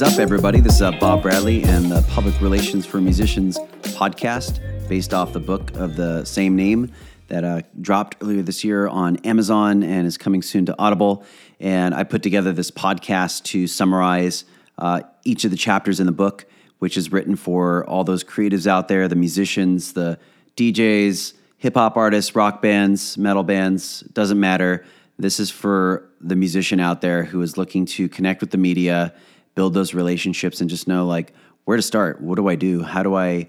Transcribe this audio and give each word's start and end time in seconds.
is 0.00 0.14
up, 0.14 0.20
everybody? 0.20 0.60
This 0.60 0.76
is 0.76 0.82
uh, 0.82 0.92
Bob 0.92 1.22
Bradley 1.22 1.64
and 1.64 1.90
the 1.90 2.02
Public 2.10 2.40
Relations 2.40 2.86
for 2.86 3.00
Musicians 3.00 3.58
podcast, 3.82 4.60
based 4.88 5.12
off 5.12 5.32
the 5.32 5.40
book 5.40 5.74
of 5.74 5.96
the 5.96 6.24
same 6.24 6.54
name 6.54 6.92
that 7.26 7.42
uh, 7.42 7.62
dropped 7.80 8.16
earlier 8.22 8.42
this 8.42 8.62
year 8.62 8.86
on 8.86 9.16
Amazon 9.24 9.82
and 9.82 10.06
is 10.06 10.16
coming 10.16 10.40
soon 10.40 10.66
to 10.66 10.78
Audible. 10.78 11.24
And 11.58 11.96
I 11.96 12.04
put 12.04 12.22
together 12.22 12.52
this 12.52 12.70
podcast 12.70 13.42
to 13.46 13.66
summarize 13.66 14.44
uh, 14.78 15.00
each 15.24 15.44
of 15.44 15.50
the 15.50 15.56
chapters 15.56 15.98
in 15.98 16.06
the 16.06 16.12
book, 16.12 16.46
which 16.78 16.96
is 16.96 17.10
written 17.10 17.34
for 17.34 17.84
all 17.86 18.04
those 18.04 18.22
creatives 18.22 18.68
out 18.68 18.86
there, 18.86 19.08
the 19.08 19.16
musicians, 19.16 19.94
the 19.94 20.16
DJs, 20.56 21.32
hip 21.56 21.74
hop 21.74 21.96
artists, 21.96 22.36
rock 22.36 22.62
bands, 22.62 23.18
metal 23.18 23.42
bands, 23.42 24.02
doesn't 24.12 24.38
matter. 24.38 24.84
This 25.18 25.40
is 25.40 25.50
for 25.50 26.08
the 26.20 26.36
musician 26.36 26.78
out 26.78 27.00
there 27.00 27.24
who 27.24 27.42
is 27.42 27.56
looking 27.56 27.84
to 27.86 28.08
connect 28.08 28.40
with 28.40 28.52
the 28.52 28.58
media, 28.58 29.12
build 29.58 29.74
those 29.74 29.92
relationships, 29.92 30.60
and 30.60 30.70
just 30.70 30.86
know 30.86 31.04
like 31.04 31.32
where 31.64 31.76
to 31.76 31.82
start. 31.82 32.20
What 32.20 32.36
do 32.36 32.48
I 32.48 32.54
do? 32.54 32.84
How 32.84 33.02
do 33.02 33.16
I 33.16 33.48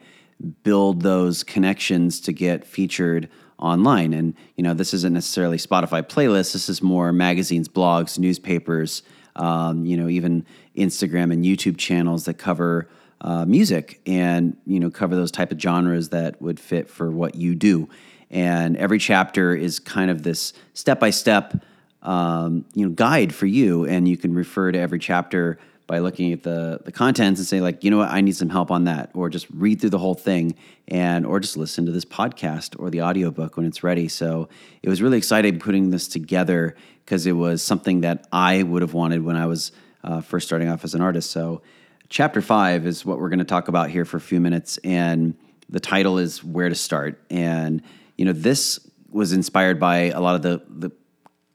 build 0.63 1.03
those 1.03 1.43
connections 1.43 2.19
to 2.21 2.33
get 2.33 2.65
featured 2.65 3.29
online? 3.59 4.15
And 4.15 4.33
you 4.55 4.63
know, 4.63 4.73
this 4.73 4.91
isn't 4.95 5.13
necessarily 5.13 5.57
Spotify 5.57 6.01
playlists. 6.01 6.53
This 6.53 6.67
is 6.67 6.81
more 6.81 7.13
magazines, 7.13 7.69
blogs, 7.69 8.17
newspapers. 8.17 9.03
Um, 9.35 9.85
you 9.85 9.97
know, 9.97 10.07
even 10.09 10.47
Instagram 10.75 11.31
and 11.31 11.45
YouTube 11.45 11.77
channels 11.77 12.25
that 12.25 12.39
cover 12.39 12.89
uh, 13.21 13.45
music 13.45 14.01
and 14.07 14.57
you 14.65 14.79
know 14.79 14.89
cover 14.89 15.15
those 15.15 15.29
type 15.29 15.51
of 15.51 15.61
genres 15.61 16.09
that 16.09 16.41
would 16.41 16.59
fit 16.59 16.89
for 16.89 17.11
what 17.11 17.35
you 17.35 17.53
do 17.53 17.87
and 18.31 18.77
every 18.77 18.97
chapter 18.97 19.53
is 19.53 19.77
kind 19.77 20.09
of 20.09 20.23
this 20.23 20.53
step 20.73 21.01
by 21.01 21.09
step 21.09 21.53
you 22.01 22.85
know 22.85 22.89
guide 22.95 23.35
for 23.35 23.45
you 23.45 23.85
and 23.85 24.07
you 24.07 24.15
can 24.15 24.33
refer 24.33 24.71
to 24.71 24.79
every 24.79 24.99
chapter 24.99 25.59
by 25.89 25.97
looking 25.97 26.31
at 26.31 26.43
the 26.43 26.79
the 26.85 26.91
contents 26.91 27.39
and 27.39 27.47
say 27.47 27.61
like 27.61 27.83
you 27.83 27.89
know 27.89 27.97
what? 27.97 28.11
I 28.11 28.21
need 28.21 28.35
some 28.35 28.49
help 28.49 28.69
on 28.69 28.83
that 28.83 29.09
or 29.15 29.27
just 29.27 29.47
read 29.49 29.81
through 29.81 29.89
the 29.89 29.97
whole 29.97 30.13
thing 30.13 30.55
and 30.87 31.25
or 31.25 31.39
just 31.39 31.57
listen 31.57 31.87
to 31.87 31.91
this 31.91 32.05
podcast 32.05 32.79
or 32.79 32.91
the 32.91 33.01
audiobook 33.01 33.57
when 33.57 33.65
it's 33.65 33.83
ready. 33.83 34.07
So 34.07 34.49
it 34.83 34.87
was 34.87 35.01
really 35.01 35.17
exciting 35.17 35.57
putting 35.57 35.89
this 35.89 36.07
together 36.07 36.75
because 37.03 37.25
it 37.25 37.31
was 37.31 37.63
something 37.63 38.01
that 38.01 38.27
I 38.31 38.61
would 38.61 38.83
have 38.83 38.93
wanted 38.93 39.23
when 39.23 39.35
I 39.35 39.47
was 39.47 39.71
uh, 40.03 40.21
first 40.21 40.45
starting 40.45 40.69
off 40.69 40.83
as 40.83 40.93
an 40.93 41.01
artist. 41.01 41.31
So 41.31 41.63
chapter 42.07 42.39
5 42.39 42.85
is 42.85 43.03
what 43.03 43.19
we're 43.19 43.29
going 43.29 43.39
to 43.39 43.45
talk 43.45 43.67
about 43.67 43.89
here 43.89 44.05
for 44.05 44.17
a 44.17 44.21
few 44.21 44.39
minutes 44.39 44.77
and 44.83 45.35
the 45.69 45.79
title 45.79 46.19
is 46.19 46.43
where 46.43 46.69
to 46.69 46.75
start. 46.75 47.19
And 47.31 47.81
you 48.15 48.25
know, 48.25 48.33
this 48.33 48.79
was 49.09 49.33
inspired 49.33 49.79
by 49.79 50.11
a 50.11 50.21
lot 50.21 50.35
of 50.35 50.43
the 50.43 50.61
the 50.69 50.91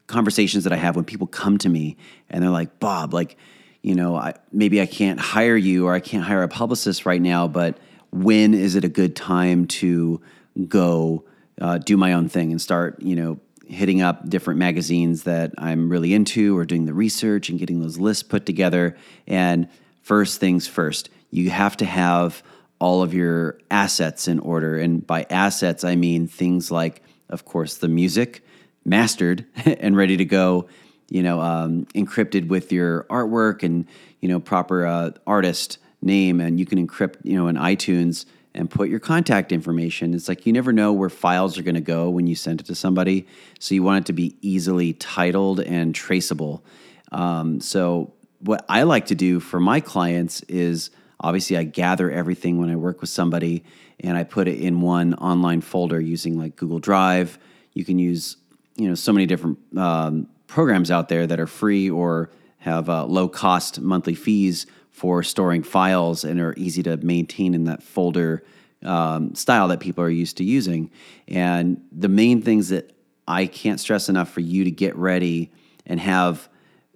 conversations 0.07 0.65
that 0.65 0.73
I 0.73 0.77
have 0.77 0.97
when 0.97 1.05
people 1.05 1.27
come 1.27 1.59
to 1.59 1.69
me 1.69 1.97
and 2.29 2.43
they're 2.43 2.51
like, 2.51 2.79
Bob, 2.79 3.15
like, 3.15 3.37
you 3.85 3.95
know, 3.95 4.17
I, 4.17 4.33
maybe 4.51 4.81
I 4.81 4.87
can't 4.87 5.21
hire 5.21 5.57
you 5.57 5.87
or 5.87 5.93
I 5.93 6.01
can't 6.01 6.25
hire 6.25 6.43
a 6.43 6.49
publicist 6.49 7.05
right 7.05 7.21
now, 7.21 7.47
but 7.47 7.77
when 8.13 8.55
is 8.55 8.77
it 8.77 8.85
a 8.85 8.89
good 8.89 9.15
time 9.15 9.67
to 9.67 10.23
go 10.67 11.25
uh, 11.61 11.77
do 11.77 11.99
my 11.99 12.15
own 12.15 12.31
thing 12.31 12.51
and 12.51 12.61
start, 12.61 13.03
you 13.03 13.15
know, 13.15 13.39
hitting 13.67 14.01
up 14.01 14.27
different 14.29 14.59
magazines 14.59 15.25
that 15.25 15.53
I'm 15.59 15.91
really 15.91 16.15
into 16.15 16.57
or 16.57 16.65
doing 16.65 16.87
the 16.87 16.95
research 16.95 17.51
and 17.51 17.59
getting 17.59 17.81
those 17.81 17.99
lists 17.99 18.23
put 18.23 18.47
together. 18.47 18.97
And 19.27 19.69
first 20.03 20.41
things 20.41 20.67
first, 20.67 21.11
you 21.31 21.51
have 21.51 21.77
to 21.77 21.85
have 21.85 22.43
all 22.79 23.03
of 23.03 23.13
your 23.13 23.59
assets 23.71 24.29
in 24.29 24.39
order. 24.39 24.79
And 24.79 25.07
by 25.07 25.27
assets, 25.29 25.85
I 25.85 25.95
mean 25.95 26.27
things 26.27 26.71
like, 26.71 27.03
of 27.29 27.45
course, 27.45 27.77
the 27.77 27.89
music 27.89 28.43
mastered 28.83 29.45
and 29.67 29.95
ready 29.95 30.17
to 30.17 30.25
go, 30.25 30.69
you 31.09 31.23
know, 31.23 31.41
um, 31.41 31.87
encrypted 31.95 32.49
with 32.49 32.73
your 32.73 33.05
artwork 33.05 33.63
and, 33.63 33.87
you 34.21 34.29
know, 34.29 34.41
proper 34.41 34.87
uh, 34.87 35.11
artist 35.27 35.79
name. 36.03 36.41
And 36.41 36.59
you 36.59 36.67
can 36.67 36.85
encrypt, 36.85 37.17
you 37.23 37.37
know, 37.37 37.49
in 37.49 37.57
iTunes 37.57 38.27
and 38.55 38.71
put 38.71 38.89
your 38.89 39.01
contact 39.01 39.53
information. 39.53 40.15
It's 40.15 40.29
like 40.29 40.47
you 40.47 40.53
never 40.53 40.73
know 40.73 40.93
where 40.93 41.11
files 41.11 41.59
are 41.59 41.63
going 41.63 41.75
to 41.75 41.81
go 41.81 42.09
when 42.09 42.27
you 42.27 42.35
send 42.35 42.61
it 42.61 42.67
to 42.67 42.75
somebody. 42.75 43.27
So 43.59 43.75
you 43.75 43.83
want 43.83 44.05
it 44.05 44.07
to 44.07 44.13
be 44.13 44.37
easily 44.41 44.93
titled 44.93 45.61
and 45.61 45.95
traceable. 45.95 46.65
Um, 47.13 47.61
so, 47.61 48.13
what 48.41 48.65
I 48.69 48.83
like 48.83 49.07
to 49.07 49.15
do 49.15 49.41
for 49.41 49.59
my 49.59 49.81
clients 49.81 50.43
is 50.43 50.91
Obviously, 51.25 51.57
I 51.57 51.65
gather 51.65 52.11
everything 52.11 52.59
when 52.59 52.69
I 52.69 52.77
work 52.77 53.01
with 53.01 53.09
somebody 53.09 53.65
and 53.99 54.15
I 54.15 54.25
put 54.25 54.47
it 54.47 54.61
in 54.61 54.83
one 54.83 55.15
online 55.15 55.63
folder 55.63 55.99
using 55.99 56.39
like 56.39 56.55
Google 56.55 56.81
Drive. 56.81 57.39
You 57.73 57.83
can 57.83 57.99
use, 57.99 58.37
you 58.77 58.89
know, 58.89 58.95
so 58.95 59.11
many 59.11 59.25
different 59.25 59.59
um, 59.75 60.29
programs 60.55 60.89
out 60.89 61.09
there 61.09 61.27
that 61.27 61.41
are 61.41 61.49
free 61.49 61.91
or 61.91 62.31
have 62.59 62.89
uh, 62.89 63.05
low 63.07 63.29
cost 63.29 63.81
monthly 63.81 64.15
fees 64.15 64.67
for 64.93 65.21
storing 65.21 65.65
files 65.65 66.23
and 66.23 66.41
are 66.41 66.55
easy 66.57 66.81
to 66.81 66.97
maintain 66.99 67.55
in 67.55 67.65
that 67.65 67.83
folder 67.83 68.41
um, 68.85 69.35
style 69.35 69.67
that 69.67 69.81
people 69.81 70.05
are 70.05 70.09
used 70.09 70.37
to 70.37 70.45
using. 70.45 70.93
And 71.27 71.83
the 71.91 72.07
main 72.07 72.41
things 72.41 72.69
that 72.69 72.93
I 73.27 73.47
can't 73.47 73.81
stress 73.81 74.09
enough 74.09 74.31
for 74.31 74.43
you 74.43 74.63
to 74.63 74.71
get 74.71 74.95
ready 74.95 75.51
and 75.87 75.99
have 75.99 76.49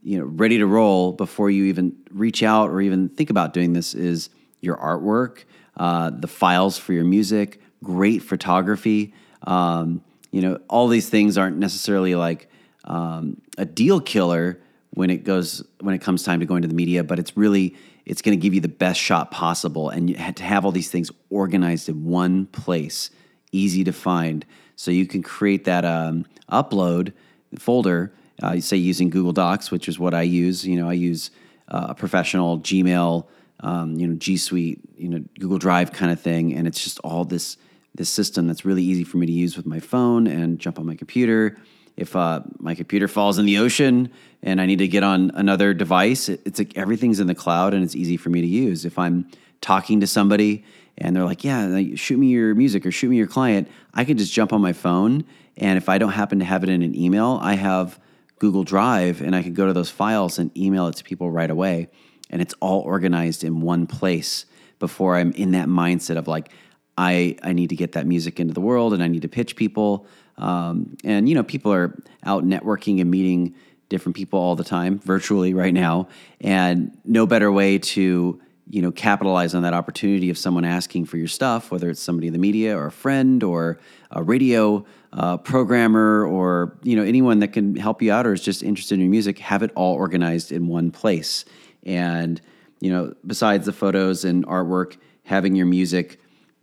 you 0.05 0.19
know 0.19 0.25
ready 0.25 0.59
to 0.59 0.67
roll 0.67 1.11
before 1.11 1.51
you 1.51 1.65
even 1.65 1.97
reach 2.13 2.45
out 2.45 2.71
or 2.71 2.81
even 2.81 3.09
think 3.09 3.29
about 3.29 3.55
doing 3.55 3.73
this 3.73 3.93
is 3.93 4.31
your 4.61 4.77
artwork, 4.77 5.43
uh, 5.77 6.11
the 6.11 6.29
files 6.29 6.79
for 6.79 6.93
your 6.93 7.03
music, 7.03 7.61
great 7.83 8.23
photography. 8.23 9.13
Um, 9.43 10.01
you 10.31 10.43
know, 10.43 10.61
all 10.69 10.87
these 10.87 11.09
things 11.09 11.37
aren't 11.37 11.57
necessarily 11.57 12.15
like 12.15 12.49
um, 12.89 13.41
a 13.57 13.65
deal 13.65 14.01
killer 14.01 14.59
when 14.91 15.11
it 15.11 15.23
goes 15.23 15.65
when 15.81 15.95
it 15.95 16.01
comes 16.01 16.25
time 16.25 16.41
to 16.41 16.47
go 16.47 16.57
into 16.57 16.67
the 16.67 16.75
media, 16.75 17.05
but 17.05 17.19
it's 17.19 17.37
really 17.37 17.77
it's 18.05 18.23
going 18.23 18.37
to 18.37 18.43
give 18.43 18.55
you 18.55 18.61
the 18.61 18.69
best 18.69 18.99
shot 18.99 19.31
possible, 19.31 19.91
and 19.91 20.11
you 20.11 20.17
had 20.17 20.37
to 20.37 20.43
have 20.43 20.65
all 20.65 20.73
these 20.73 20.91
things 20.91 21.11
organized 21.31 21.89
in 21.89 22.05
one 22.05 22.47
place, 22.47 23.11
easy 23.53 23.85
to 23.85 23.93
find, 23.93 24.45
so 24.75 24.91
you 24.91 25.07
can 25.07 25.23
create 25.23 25.65
that 25.65 25.85
um, 25.85 26.25
upload 26.51 27.13
folder 27.59 28.13
uh, 28.43 28.59
say 28.61 28.77
using 28.77 29.11
Google 29.11 29.33
Docs, 29.33 29.71
which 29.71 29.89
is 29.89 29.99
what 29.99 30.15
I 30.15 30.23
use. 30.23 30.67
You 30.67 30.77
know, 30.77 30.89
I 30.89 30.95
use 30.95 31.31
uh, 31.69 31.89
a 31.91 31.95
professional 31.95 32.59
Gmail, 32.61 33.27
um, 33.61 33.95
you 33.97 34.07
know, 34.07 34.15
G 34.15 34.37
Suite, 34.37 34.81
you 34.97 35.09
know, 35.09 35.23
Google 35.39 35.59
Drive 35.59 35.93
kind 35.93 36.11
of 36.13 36.21
thing, 36.21 36.55
and 36.55 36.67
it's 36.67 36.83
just 36.83 36.99
all 37.01 37.25
this 37.25 37.57
this 37.95 38.09
system 38.09 38.47
that's 38.47 38.65
really 38.65 38.83
easy 38.83 39.03
for 39.05 39.17
me 39.17 39.27
to 39.27 39.33
use 39.33 39.57
with 39.57 39.67
my 39.67 39.81
phone 39.81 40.27
and 40.27 40.59
jump 40.59 40.79
on 40.79 40.87
my 40.87 40.95
computer. 40.95 41.59
If 41.99 42.15
uh, 42.15 42.43
my 42.59 42.75
computer 42.75 43.09
falls 43.09 43.39
in 43.39 43.45
the 43.45 43.59
ocean 43.59 44.11
and 44.43 44.61
I 44.61 44.67
need 44.67 44.79
to 44.79 44.89
get 44.89 45.03
on 45.03 45.33
another 45.35 45.75
device, 45.75 46.29
it, 46.29 46.41
it's 46.45 46.59
like 46.59 46.77
everything's 46.77 47.21
in 47.21 47.27
the 47.27 47.35
cloud 47.35 47.75
and 47.75 47.83
it's 47.83 47.97
easy 47.97 48.17
for 48.17 48.31
me 48.31 48.41
to 48.41 48.47
use. 48.47 48.85
If 48.85 48.99
I'm 48.99 49.29
talking 49.61 50.01
to 50.01 50.07
somebody 50.07 50.65
and 50.97 51.15
they're 51.15 51.25
like, 51.25 51.45
"Yeah, 51.45 51.81
shoot 51.97 52.19
me 52.19 52.29
your 52.29 52.55
music 52.55 52.87
or 52.87 52.93
shoot 52.93 53.11
me 53.11 53.17
your 53.17 53.27
client," 53.27 53.69
I 53.93 54.05
can 54.05 54.17
just 54.17 54.33
jump 54.33 54.53
on 54.53 54.61
my 54.61 54.73
phone, 54.73 55.25
and 55.57 55.77
if 55.77 55.89
I 55.89 55.99
don't 55.99 56.13
happen 56.13 56.39
to 56.39 56.45
have 56.45 56.63
it 56.63 56.71
in 56.71 56.83
an 56.83 56.97
email, 56.97 57.39
I 57.43 57.55
have 57.55 57.99
Google 58.39 58.65
Drive 58.65 59.21
and 59.21 59.35
I 59.35 59.43
can 59.43 59.55
go 59.55 59.67
to 59.67 59.73
those 59.73 59.91
files 59.91 60.39
and 60.39 60.57
email 60.57 60.87
it 60.87 60.97
to 60.97 61.05
people 61.05 61.31
right 61.31 61.51
away. 61.51 61.89
And 62.31 62.41
it's 62.41 62.55
all 62.61 62.81
organized 62.81 63.43
in 63.43 63.61
one 63.61 63.87
place 63.87 64.47
before 64.79 65.17
I'm 65.17 65.33
in 65.33 65.53
that 65.53 65.67
mindset 65.67 66.17
of 66.17 66.29
like, 66.29 66.51
I, 66.97 67.37
I 67.43 67.53
need 67.53 67.71
to 67.71 67.77
get 67.77 67.93
that 67.93 68.07
music 68.07 68.41
into 68.41 68.55
the 68.55 68.61
world 68.61 68.93
and 68.93 69.03
I 69.03 69.09
need 69.09 69.23
to 69.23 69.29
pitch 69.29 69.57
people. 69.57 70.07
Um, 70.39 70.97
and, 71.05 71.29
you 71.29 71.35
know, 71.35 71.43
people 71.43 71.73
are 71.73 71.95
out 72.25 72.45
networking 72.45 73.01
and 73.01 73.11
meeting 73.11 73.55
different 73.89 74.17
people 74.17 74.39
all 74.39 74.57
the 74.57 74.65
time 74.65 74.99
virtually 74.99 75.55
right 75.55 75.75
now. 75.75 76.09
And 76.41 76.97
no 77.05 77.27
better 77.27 77.51
way 77.51 77.79
to, 77.79 78.41
you 78.71 78.83
know, 78.83 78.93
capitalize 78.93 79.55
on 79.55 79.63
that 79.63 79.75
opportunity 79.75 80.31
of 80.31 80.39
someone 80.39 80.65
asking 80.65 81.07
for 81.07 81.17
your 81.17 81.29
stuff, 81.29 81.71
whether 81.71 81.91
it's 81.91 82.03
somebody 82.03 82.27
in 82.27 82.33
the 82.33 82.39
media 82.39 82.77
or 82.77 82.87
a 82.87 82.93
friend 82.93 83.43
or 83.43 83.79
a 84.11 84.23
radio 84.23 84.85
uh, 85.13 85.37
programmer 85.39 86.25
or 86.27 86.77
you 86.83 86.95
know 86.95 87.03
anyone 87.03 87.39
that 87.39 87.49
can 87.49 87.75
help 87.77 88.03
you 88.03 88.13
out 88.13 88.27
or 88.27 88.33
is 88.33 88.43
just 88.43 88.63
interested 88.63 88.95
in 88.95 89.01
your 89.01 89.11
music 89.11 89.39
have 89.39 89.63
it 89.63 89.71
all 89.75 89.95
organized 89.95 90.53
in 90.53 90.69
one 90.69 90.91
place 90.91 91.45
and 91.85 92.41
you 92.81 92.91
know 92.91 93.15
besides 93.27 93.65
the 93.65 93.73
photos 93.73 94.25
and 94.25 94.47
artwork 94.47 94.99
having 95.25 95.55
your 95.57 95.67
music 95.67 96.21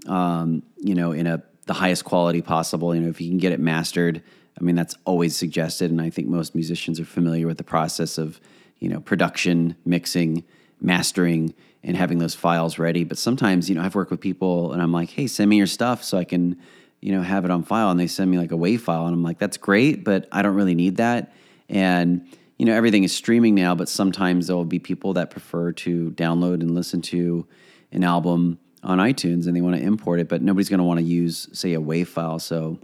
um, 0.07 0.61
you 0.77 0.93
know 0.93 1.11
in 1.11 1.25
a 1.25 1.41
the 1.65 1.73
highest 1.73 2.05
quality 2.05 2.41
possible. 2.41 2.93
You 2.95 3.01
know 3.01 3.09
if 3.09 3.21
you 3.21 3.29
can 3.29 3.37
get 3.37 3.51
it 3.51 3.59
mastered 3.59 4.21
i 4.59 4.63
mean 4.63 4.75
that's 4.75 4.95
always 5.03 5.35
suggested 5.35 5.91
and 5.91 6.01
i 6.01 6.09
think 6.09 6.29
most 6.29 6.55
musicians 6.55 6.97
are 6.97 7.05
familiar 7.05 7.45
with 7.45 7.57
the 7.57 7.63
process 7.63 8.17
of 8.17 8.39
you 8.79 8.87
know 8.87 9.01
production 9.01 9.75
mixing 9.85 10.43
mastering 10.79 11.53
and 11.83 11.95
having 11.95 12.17
those 12.17 12.33
files 12.33 12.79
ready. 12.79 13.03
But 13.03 13.17
sometimes 13.17 13.69
you 13.69 13.75
know 13.75 13.81
i've 13.81 13.95
worked 13.95 14.11
with 14.11 14.21
people 14.21 14.71
and 14.73 14.81
i'm 14.81 14.91
like 14.91 15.09
hey 15.09 15.27
send 15.27 15.49
me 15.49 15.57
your 15.57 15.67
stuff 15.67 16.03
so 16.03 16.17
i 16.17 16.23
can 16.23 16.57
you 17.05 17.11
know, 17.11 17.21
have 17.21 17.45
it 17.45 17.51
on 17.51 17.61
file. 17.61 17.91
And 17.91 17.99
they 17.99 18.07
send 18.07 18.31
me 18.31 18.39
like 18.39 18.51
a 18.51 18.55
WAV 18.55 18.79
file 18.79 19.05
and 19.05 19.13
I'm 19.13 19.21
like, 19.21 19.37
that's 19.37 19.57
great, 19.57 20.03
but 20.03 20.27
I 20.31 20.41
don't 20.41 20.55
really 20.55 20.73
need 20.73 20.97
that. 20.97 21.33
And, 21.69 22.27
you 22.57 22.65
know, 22.65 22.73
everything 22.73 23.03
is 23.03 23.15
streaming 23.15 23.53
now, 23.53 23.75
but 23.75 23.87
sometimes 23.87 24.47
there 24.47 24.55
will 24.55 24.65
be 24.65 24.79
people 24.79 25.13
that 25.13 25.29
prefer 25.29 25.71
to 25.73 26.09
download 26.11 26.61
and 26.61 26.73
listen 26.73 27.03
to 27.03 27.45
an 27.91 28.03
album 28.03 28.57
on 28.85 28.99
iTunes 28.99 29.47
and 29.47 29.55
they 29.55 29.61
want 29.61 29.75
to 29.75 29.81
import 29.81 30.19
it, 30.19 30.29
but 30.29 30.41
nobody's 30.41 30.69
going 30.69 30.77
to 30.77 30.83
want 30.83 30.99
to 30.99 31.05
use, 31.05 31.49
say, 31.51 31.73
a 31.73 31.81
WAV 31.81 32.07
file. 32.07 32.39
So, 32.39 32.79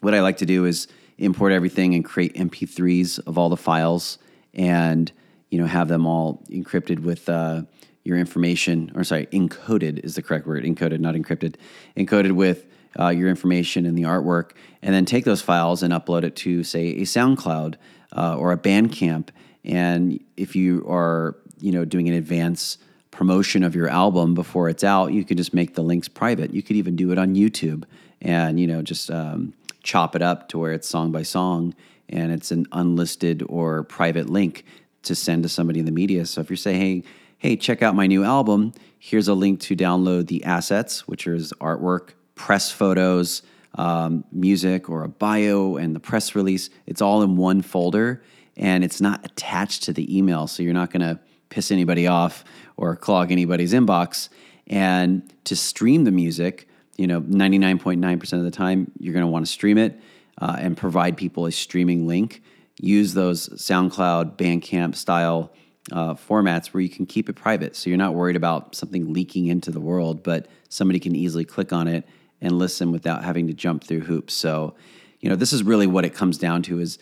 what 0.00 0.14
I 0.14 0.20
like 0.20 0.36
to 0.38 0.46
do 0.46 0.64
is 0.64 0.88
import 1.18 1.52
everything 1.52 1.94
and 1.94 2.04
create 2.04 2.34
MP3s 2.34 3.20
of 3.26 3.38
all 3.38 3.48
the 3.48 3.56
files 3.56 4.18
and 4.52 5.12
you 5.52 5.58
know, 5.58 5.66
have 5.66 5.88
them 5.88 6.06
all 6.06 6.42
encrypted 6.50 7.00
with 7.00 7.28
uh, 7.28 7.62
your 8.04 8.16
information, 8.16 8.90
or 8.94 9.04
sorry, 9.04 9.26
encoded 9.26 10.02
is 10.02 10.14
the 10.14 10.22
correct 10.22 10.46
word, 10.46 10.64
encoded, 10.64 10.98
not 10.98 11.14
encrypted, 11.14 11.56
encoded 11.94 12.32
with 12.32 12.64
uh, 12.98 13.08
your 13.08 13.28
information 13.28 13.84
and 13.84 13.96
the 13.96 14.02
artwork, 14.02 14.52
and 14.80 14.94
then 14.94 15.04
take 15.04 15.26
those 15.26 15.42
files 15.42 15.82
and 15.82 15.92
upload 15.92 16.24
it 16.24 16.34
to, 16.36 16.64
say, 16.64 16.88
a 16.88 17.02
SoundCloud 17.02 17.74
uh, 18.16 18.34
or 18.36 18.50
a 18.50 18.56
Bandcamp. 18.56 19.28
And 19.62 20.24
if 20.38 20.56
you 20.56 20.86
are, 20.88 21.36
you 21.60 21.70
know, 21.70 21.84
doing 21.84 22.08
an 22.08 22.14
advance 22.14 22.78
promotion 23.12 23.62
of 23.62 23.76
your 23.76 23.88
album 23.88 24.34
before 24.34 24.68
it's 24.68 24.82
out, 24.82 25.12
you 25.12 25.24
could 25.24 25.36
just 25.36 25.54
make 25.54 25.74
the 25.74 25.82
links 25.82 26.08
private. 26.08 26.52
You 26.52 26.62
could 26.62 26.74
even 26.74 26.96
do 26.96 27.12
it 27.12 27.18
on 27.18 27.36
YouTube 27.36 27.84
and, 28.20 28.58
you 28.58 28.66
know, 28.66 28.82
just 28.82 29.10
um, 29.10 29.54
chop 29.84 30.16
it 30.16 30.22
up 30.22 30.48
to 30.48 30.58
where 30.58 30.72
it's 30.72 30.88
song 30.88 31.12
by 31.12 31.22
song 31.22 31.74
and 32.08 32.32
it's 32.32 32.50
an 32.50 32.66
unlisted 32.72 33.44
or 33.48 33.84
private 33.84 34.28
link 34.28 34.64
to 35.02 35.14
send 35.14 35.42
to 35.44 35.48
somebody 35.48 35.78
in 35.78 35.86
the 35.86 35.92
media. 35.92 36.26
So 36.26 36.40
if 36.40 36.50
you're 36.50 36.56
saying, 36.56 36.80
hey, 36.80 37.04
hey, 37.38 37.56
check 37.56 37.82
out 37.82 37.94
my 37.94 38.06
new 38.06 38.24
album, 38.24 38.72
here's 38.98 39.28
a 39.28 39.34
link 39.34 39.60
to 39.60 39.76
download 39.76 40.28
the 40.28 40.42
assets, 40.44 41.06
which 41.06 41.26
is 41.26 41.52
artwork, 41.60 42.10
press 42.34 42.70
photos, 42.70 43.42
um, 43.74 44.24
music, 44.32 44.88
or 44.88 45.04
a 45.04 45.08
bio 45.08 45.76
and 45.76 45.94
the 45.94 46.00
press 46.00 46.34
release. 46.34 46.70
It's 46.86 47.02
all 47.02 47.22
in 47.22 47.36
one 47.36 47.60
folder 47.62 48.22
and 48.56 48.84
it's 48.84 49.00
not 49.00 49.24
attached 49.24 49.82
to 49.84 49.92
the 49.92 50.16
email. 50.16 50.46
So 50.46 50.62
you're 50.62 50.72
not 50.72 50.90
going 50.90 51.00
to 51.02 51.20
piss 51.52 51.70
anybody 51.70 52.06
off 52.06 52.44
or 52.76 52.96
clog 52.96 53.30
anybody's 53.30 53.72
inbox. 53.72 54.28
And 54.66 55.32
to 55.44 55.54
stream 55.54 56.04
the 56.04 56.10
music, 56.10 56.66
you 56.96 57.06
know, 57.06 57.20
99.9% 57.20 58.32
of 58.32 58.44
the 58.44 58.50
time, 58.50 58.90
you're 58.98 59.12
going 59.12 59.24
to 59.24 59.30
want 59.30 59.44
to 59.46 59.52
stream 59.52 59.76
it 59.76 60.00
uh, 60.40 60.56
and 60.58 60.76
provide 60.76 61.16
people 61.16 61.46
a 61.46 61.52
streaming 61.52 62.06
link. 62.06 62.42
Use 62.80 63.12
those 63.12 63.48
SoundCloud, 63.50 64.36
Bandcamp 64.36 64.96
style 64.96 65.52
uh, 65.90 66.14
formats 66.14 66.68
where 66.68 66.80
you 66.80 66.88
can 66.88 67.04
keep 67.06 67.28
it 67.28 67.34
private. 67.34 67.76
So 67.76 67.90
you're 67.90 67.98
not 67.98 68.14
worried 68.14 68.36
about 68.36 68.74
something 68.74 69.12
leaking 69.12 69.48
into 69.48 69.70
the 69.70 69.80
world, 69.80 70.22
but 70.22 70.46
somebody 70.70 71.00
can 71.00 71.14
easily 71.14 71.44
click 71.44 71.72
on 71.72 71.86
it 71.86 72.06
and 72.40 72.58
listen 72.58 72.92
without 72.92 73.24
having 73.24 73.46
to 73.48 73.52
jump 73.52 73.84
through 73.84 74.00
hoops. 74.00 74.32
So, 74.32 74.74
you 75.20 75.28
know, 75.28 75.36
this 75.36 75.52
is 75.52 75.62
really 75.62 75.86
what 75.86 76.04
it 76.04 76.14
comes 76.14 76.38
down 76.38 76.62
to 76.62 76.80
is 76.80 76.98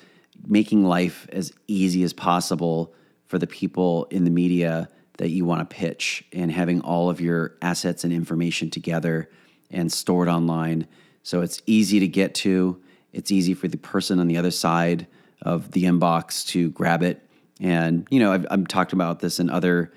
making 0.46 0.84
life 0.84 1.28
as 1.30 1.52
easy 1.68 2.02
as 2.02 2.12
possible 2.12 2.92
for 3.30 3.38
the 3.38 3.46
people 3.46 4.06
in 4.10 4.24
the 4.24 4.30
media 4.30 4.88
that 5.18 5.30
you 5.30 5.44
want 5.44 5.60
to 5.60 5.76
pitch 5.76 6.24
and 6.32 6.50
having 6.50 6.80
all 6.80 7.08
of 7.08 7.20
your 7.20 7.54
assets 7.62 8.02
and 8.02 8.12
information 8.12 8.68
together 8.70 9.30
and 9.70 9.92
stored 9.92 10.28
online. 10.28 10.84
So 11.22 11.40
it's 11.40 11.62
easy 11.64 12.00
to 12.00 12.08
get 12.08 12.34
to. 12.36 12.82
It's 13.12 13.30
easy 13.30 13.54
for 13.54 13.68
the 13.68 13.76
person 13.76 14.18
on 14.18 14.26
the 14.26 14.36
other 14.36 14.50
side 14.50 15.06
of 15.42 15.70
the 15.70 15.84
inbox 15.84 16.44
to 16.48 16.70
grab 16.70 17.04
it. 17.04 17.24
And, 17.60 18.04
you 18.10 18.18
know, 18.18 18.32
I've, 18.32 18.46
I've 18.50 18.66
talked 18.66 18.92
about 18.92 19.20
this 19.20 19.38
in 19.38 19.48
other 19.48 19.92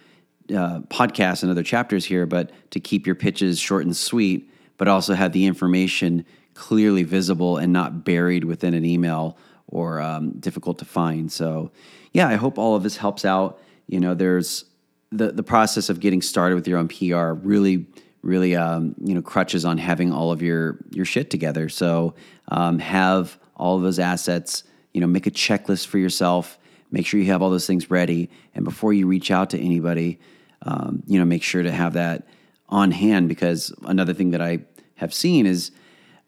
uh, 0.52 0.82
podcasts 0.82 1.42
and 1.42 1.52
other 1.52 1.64
chapters 1.64 2.06
here, 2.06 2.28
but 2.28 2.52
to 2.70 2.80
keep 2.80 3.08
your 3.08 3.16
pitches 3.16 3.58
short 3.60 3.84
and 3.84 3.98
sweet, 3.98 4.48
but 4.78 4.88
also 4.88 5.16
have 5.16 5.32
the 5.32 5.48
information 5.48 6.24
clearly 6.54 7.02
visible 7.02 7.58
and 7.58 7.74
not 7.74 8.06
buried 8.06 8.44
within 8.44 8.76
an 8.76 8.86
email 8.86 9.40
or 9.66 10.00
um, 10.02 10.34
difficult 10.34 10.78
to 10.78 10.86
find. 10.86 11.32
So, 11.32 11.72
yeah, 12.14 12.28
I 12.28 12.36
hope 12.36 12.58
all 12.58 12.76
of 12.76 12.84
this 12.84 12.98
helps 12.98 13.26
out. 13.26 13.60
You 13.88 14.00
know, 14.00 14.14
there's 14.14 14.66
the 15.12 15.32
the 15.32 15.44
process 15.44 15.90
of 15.90 16.00
getting 16.00 16.22
started 16.22 16.56
with 16.56 16.68
your 16.68 16.78
own 16.80 16.88
PR 16.88 17.34
really 17.46 17.88
really 18.24 18.56
um, 18.56 18.96
you 19.04 19.14
know 19.14 19.22
crutches 19.22 19.66
on 19.66 19.78
having 19.78 20.12
all 20.12 20.32
of 20.32 20.42
your 20.42 20.80
your 20.92 21.06
shit 21.06 21.30
together. 21.30 21.70
So 21.70 22.16
um, 22.48 22.80
have 22.80 23.38
all 23.56 23.76
of 23.78 23.84
those 23.84 24.00
assets. 24.00 24.64
You 24.94 25.02
know, 25.02 25.08
make 25.08 25.28
a 25.28 25.32
checklist 25.32 25.88
for 25.88 25.98
yourself. 25.98 26.58
Make 26.92 27.08
sure 27.08 27.20
you 27.20 27.32
have 27.32 27.42
all 27.42 27.50
those 27.50 27.68
things 27.68 27.92
ready, 27.92 28.30
and 28.56 28.64
before 28.64 28.94
you 28.94 29.08
reach 29.08 29.32
out 29.32 29.50
to 29.52 29.60
anybody, 29.60 30.20
um, 30.62 31.04
you 31.08 31.20
know, 31.20 31.26
make 31.26 31.44
sure 31.44 31.64
to 31.64 31.72
have 31.72 31.94
that 31.94 32.28
on 32.70 32.92
hand. 32.92 33.28
Because 33.28 33.74
another 33.84 34.14
thing 34.14 34.32
that 34.32 34.42
I 34.42 34.60
have 34.96 35.14
seen 35.14 35.46
is, 35.46 35.72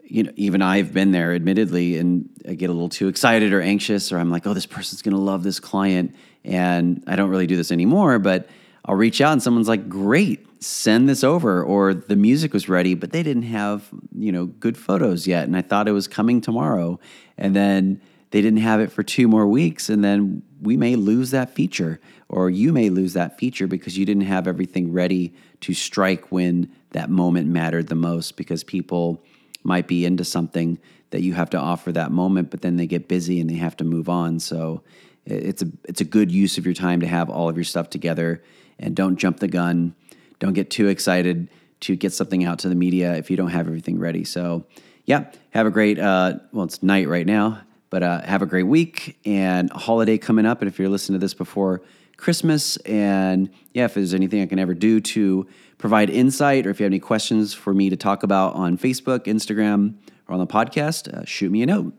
you 0.08 0.24
know, 0.24 0.32
even 0.36 0.62
I've 0.62 0.94
been 0.94 1.12
there, 1.12 1.34
admittedly, 1.34 1.98
and 1.98 2.30
I 2.48 2.54
get 2.54 2.70
a 2.70 2.74
little 2.74 2.90
too 2.90 3.08
excited 3.08 3.54
or 3.54 3.62
anxious, 3.62 4.12
or 4.12 4.18
I'm 4.18 4.30
like, 4.30 4.46
oh, 4.46 4.54
this 4.54 4.66
person's 4.66 5.02
going 5.02 5.16
to 5.16 5.22
love 5.22 5.44
this 5.44 5.60
client, 5.60 6.16
and 6.44 7.04
I 7.08 7.16
don't 7.16 7.30
really 7.30 7.48
do 7.48 7.56
this 7.56 7.72
anymore, 7.72 8.20
but 8.20 8.48
I'll 8.86 8.96
reach 8.96 9.20
out 9.20 9.34
and 9.34 9.42
someone's 9.42 9.68
like, 9.68 9.90
great, 9.90 10.46
send 10.64 11.10
this 11.10 11.24
over. 11.24 11.64
Or 11.64 11.94
the 11.94 12.16
music 12.16 12.54
was 12.54 12.70
ready, 12.70 12.94
but 12.94 13.12
they 13.12 13.24
didn't 13.24 13.44
have, 13.44 13.90
you 14.16 14.32
know, 14.32 14.46
good 14.46 14.78
photos 14.78 15.26
yet. 15.26 15.46
And 15.46 15.58
I 15.58 15.62
thought 15.62 15.88
it 15.88 15.92
was 15.92 16.08
coming 16.08 16.40
tomorrow. 16.40 17.00
And 17.38 17.56
then 17.56 18.00
they 18.30 18.42
didn't 18.42 18.60
have 18.60 18.80
it 18.80 18.92
for 18.92 19.02
two 19.02 19.28
more 19.28 19.48
weeks. 19.48 19.90
And 19.90 20.04
then 20.04 20.44
we 20.62 20.78
may 20.78 20.96
lose 20.96 21.32
that 21.32 21.56
feature, 21.56 22.00
or 22.30 22.52
you 22.52 22.72
may 22.72 22.90
lose 22.90 23.14
that 23.14 23.40
feature 23.40 23.66
because 23.66 23.98
you 23.98 24.06
didn't 24.06 24.24
have 24.24 24.48
everything 24.48 24.94
ready 24.94 25.34
to 25.62 25.74
strike 25.74 26.32
when 26.32 26.72
that 26.92 27.10
moment 27.10 27.48
mattered 27.48 27.88
the 27.88 27.96
most 27.96 28.38
because 28.38 28.64
people 28.64 29.24
might 29.66 29.88
be 29.88 30.06
into 30.06 30.24
something 30.24 30.80
that 31.12 31.22
you 31.22 31.34
have 31.34 31.50
to 31.52 31.58
offer 31.58 31.92
that 31.92 32.12
moment, 32.12 32.50
but 32.52 32.62
then 32.62 32.78
they 32.78 32.88
get 32.88 33.08
busy 33.08 33.40
and 33.40 33.50
they 33.50 33.56
have 33.56 33.78
to 33.78 33.84
move 33.84 34.10
on. 34.10 34.40
So 34.40 34.84
it's 35.26 35.62
a 35.62 35.68
it's 35.86 36.02
a 36.02 36.06
good 36.06 36.32
use 36.32 36.58
of 36.58 36.66
your 36.66 36.74
time 36.74 37.00
to 37.00 37.08
have 37.08 37.30
all 37.30 37.50
of 37.50 37.58
your 37.58 37.64
stuff 37.64 37.90
together 37.90 38.44
and 38.80 38.96
don't 38.96 39.18
jump 39.18 39.40
the 39.40 39.48
gun. 39.48 39.96
Don't 40.40 40.54
get 40.54 40.70
too 40.70 40.88
excited 40.88 41.50
to 41.82 41.96
get 41.96 42.14
something 42.14 42.44
out 42.44 42.60
to 42.60 42.70
the 42.70 42.76
media 42.76 43.16
if 43.16 43.30
you 43.30 43.38
don't 43.38 43.50
have 43.50 43.68
everything 43.68 44.00
ready. 44.00 44.24
So, 44.24 44.66
yeah, 45.06 45.32
have 45.52 45.66
a 45.66 45.72
great, 45.72 46.00
uh, 46.00 46.40
well, 46.52 46.66
it's 46.66 46.82
night 46.82 47.08
right 47.08 47.26
now, 47.26 47.62
but 47.90 48.04
uh, 48.04 48.22
have 48.22 48.42
a 48.42 48.46
great 48.46 48.64
week 48.64 49.18
and 49.26 49.72
holiday 49.72 50.18
coming 50.18 50.46
up. 50.46 50.62
And 50.62 50.68
if 50.68 50.80
you're 50.80 50.90
listening 50.90 51.20
to 51.20 51.24
this 51.24 51.34
before 51.34 51.82
Christmas, 52.18 52.78
and 52.78 53.50
yeah, 53.74 53.86
if 53.86 53.94
there's 53.94 54.14
anything 54.14 54.42
I 54.42 54.46
can 54.46 54.60
ever 54.60 54.74
do 54.74 55.00
to 55.02 55.48
provide 55.78 56.10
insight 56.10 56.66
or 56.66 56.70
if 56.70 56.80
you 56.80 56.86
have 56.86 56.92
any 56.92 57.00
questions 57.00 57.54
for 57.54 57.74
me 57.74 57.90
to 57.90 57.98
talk 57.98 58.24
about 58.24 58.54
on 58.54 58.78
Facebook, 58.78 59.26
Instagram, 59.26 59.96
or 60.28 60.34
on 60.34 60.40
the 60.40 60.48
podcast, 60.48 61.14
uh, 61.14 61.26
shoot 61.26 61.52
me 61.52 61.62
a 61.62 61.66
note. 61.66 61.94